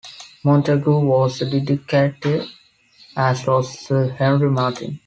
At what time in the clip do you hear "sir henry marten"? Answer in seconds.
3.77-4.99